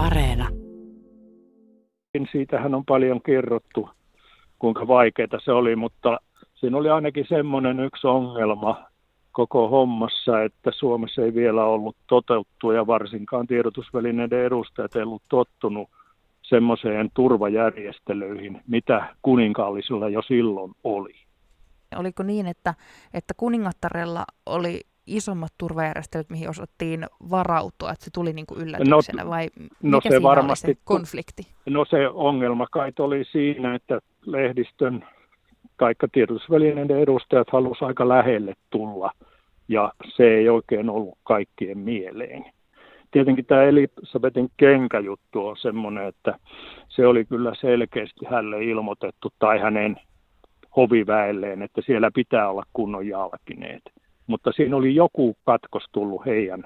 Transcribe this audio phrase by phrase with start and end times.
[0.00, 0.48] Areena.
[2.32, 3.88] Siitähän on paljon kerrottu,
[4.58, 6.20] kuinka vaikeaa se oli, mutta
[6.54, 8.84] siinä oli ainakin semmoinen yksi ongelma
[9.32, 15.88] koko hommassa, että Suomessa ei vielä ollut toteuttu ja varsinkaan tiedotusvälineiden edustajat ei ollut tottunut
[16.42, 21.14] semmoiseen turvajärjestelyihin, mitä kuninkaallisilla jo silloin oli.
[21.96, 22.74] Oliko niin, että,
[23.14, 24.80] että kuningattarella oli
[25.16, 29.48] isommat turvajärjestelyt, mihin osattiin varautua, että se tuli niin kuin yllätyksenä, vai
[29.82, 31.42] no mikä se siinä varmasti, oli se konflikti?
[31.66, 35.04] No se ongelma kai oli siinä, että lehdistön
[35.76, 39.10] tai tiedotusvälineiden edustajat halusivat aika lähelle tulla,
[39.68, 42.44] ja se ei oikein ollut kaikkien mieleen.
[43.10, 46.38] Tietenkin tämä Elisabetin kenkäjuttu on semmoinen, että
[46.88, 49.96] se oli kyllä selkeästi hälle ilmoitettu tai hänen
[50.76, 53.82] hoviväelleen, että siellä pitää olla kunnon jalkineet.
[54.26, 56.64] Mutta siinä oli joku katkos tullut heidän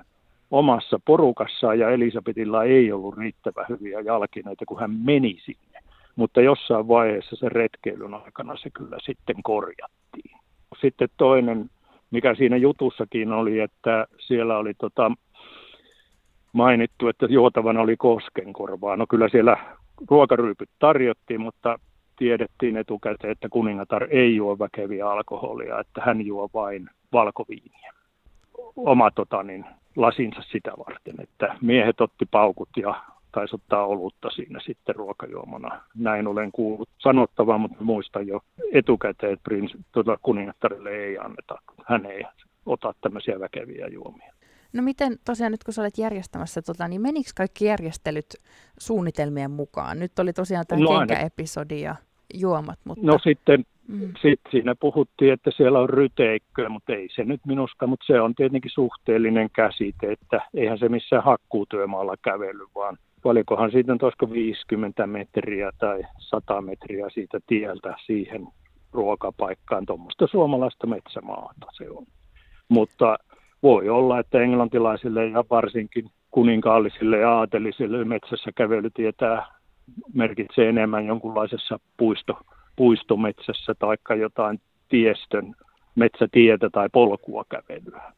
[0.50, 5.80] omassa porukassaan ja Elisabetilla ei ollut riittävän hyviä jalkineita, kun hän meni sinne.
[6.16, 10.38] Mutta jossain vaiheessa se retkeilyn aikana se kyllä sitten korjattiin.
[10.80, 11.70] Sitten toinen,
[12.10, 15.10] mikä siinä jutussakin oli, että siellä oli tota,
[16.52, 18.96] mainittu, että juotavana oli koskenkorvaa.
[18.96, 19.56] No kyllä siellä
[20.10, 21.78] ruokaryypyt tarjottiin, mutta
[22.16, 27.92] tiedettiin etukäteen, että kuningatar ei juo väkeviä alkoholia, että hän juo vain valkoviiniä.
[28.76, 29.64] Oma tota, niin,
[29.96, 32.94] lasinsa sitä varten, että miehet otti paukut ja
[33.32, 35.82] taisi ottaa olutta siinä sitten ruokajuomana.
[35.94, 38.40] Näin olen kuullut sanottavan, mutta muistan jo
[38.72, 41.58] etukäteen, että prins, tuota, kuningattarille ei anneta.
[41.86, 42.24] Hän ei
[42.66, 44.32] ota tämmöisiä väkeviä juomia.
[44.74, 48.26] No miten tosiaan nyt kun sä olet järjestämässä, tota, niin menikö kaikki järjestelyt
[48.78, 49.98] suunnitelmien mukaan?
[49.98, 51.96] Nyt oli tosiaan tämä no, kenkäepisodi ja
[52.34, 52.78] juomat.
[52.84, 53.06] Mutta...
[53.06, 54.12] No sitten mm.
[54.22, 58.34] sit siinä puhuttiin, että siellä on ryteikköä, mutta ei se nyt minusta, mutta se on
[58.34, 65.06] tietenkin suhteellinen käsite, että eihän se missään hakkuutyömaalla kävely, vaan paljonkohan siitä on olisiko 50
[65.06, 68.48] metriä tai 100 metriä siitä tieltä siihen
[68.92, 72.06] ruokapaikkaan, tuommoista suomalaista metsämaata se on.
[72.68, 73.18] Mutta
[73.64, 79.46] voi olla, että englantilaisille ja varsinkin kuninkaallisille ja aatelisille metsässä kävely tietää
[80.14, 82.38] merkitsee enemmän jonkunlaisessa puisto,
[82.76, 85.54] puistometsässä tai jotain tiestön
[85.94, 88.12] metsätietä tai polkua kävelyä.